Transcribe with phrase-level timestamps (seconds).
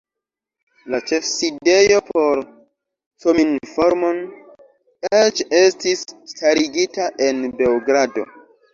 [0.93, 2.41] La ĉefsidejo por
[3.27, 4.03] Cominform
[5.21, 8.31] eĉ estis starigita en Beogrado.